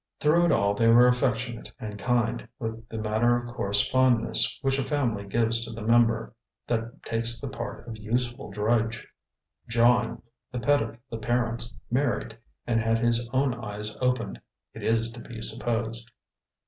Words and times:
Through 0.19 0.45
it 0.45 0.51
all 0.51 0.73
they 0.73 0.87
were 0.87 1.05
affectionate 1.07 1.71
and 1.79 1.99
kind, 1.99 2.47
with 2.57 2.89
the 2.89 2.97
matter 2.97 3.35
of 3.37 3.45
course 3.45 3.87
fondness 3.87 4.57
which 4.63 4.79
a 4.79 4.83
family 4.83 5.27
gives 5.27 5.63
to 5.63 5.71
the 5.71 5.83
member 5.83 6.33
that 6.65 7.03
takes 7.03 7.39
the 7.39 7.47
part 7.49 7.87
of 7.87 7.99
useful 7.99 8.49
drudge. 8.49 9.07
John, 9.67 10.23
the 10.51 10.57
pet 10.57 10.81
of 10.81 10.97
the 11.11 11.19
parents, 11.19 11.79
married, 11.91 12.35
and 12.65 12.81
had 12.81 12.97
his 12.97 13.29
own 13.31 13.53
eyes 13.53 13.95
opened, 14.01 14.41
it 14.73 14.81
is 14.81 15.11
to 15.11 15.21
be 15.21 15.39
supposed. 15.39 16.11